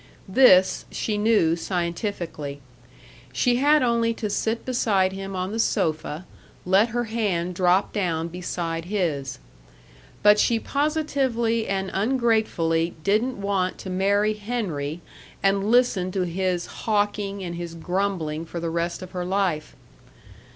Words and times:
This 0.27 0.85
she 0.89 1.15
knew 1.15 1.55
scientifically. 1.55 2.59
She 3.31 3.57
had 3.57 3.83
only 3.83 4.15
to 4.15 4.31
sit 4.31 4.65
beside 4.65 5.11
him 5.11 5.35
on 5.35 5.51
the 5.51 5.59
sofa, 5.59 6.25
let 6.65 6.89
her 6.89 7.03
hand 7.03 7.53
drop 7.53 7.93
down 7.93 8.27
beside 8.27 8.85
his. 8.85 9.37
But 10.23 10.39
she 10.39 10.59
positively 10.59 11.67
and 11.67 11.91
ungratefully 11.93 12.95
didn't 13.03 13.39
want 13.39 13.77
to 13.77 13.91
marry 13.91 14.33
Henry 14.33 15.01
and 15.43 15.69
listen 15.69 16.11
to 16.13 16.23
his 16.23 16.65
hawking 16.65 17.43
and 17.43 17.53
his 17.53 17.75
grumbling 17.75 18.43
for 18.43 18.59
the 18.59 18.71
rest 18.71 19.03
of 19.03 19.11
her 19.11 19.23
life. 19.23 19.75